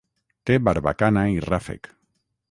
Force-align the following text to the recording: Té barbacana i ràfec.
Té 0.49 0.55
barbacana 0.67 1.25
i 1.33 1.37
ràfec. 1.47 1.91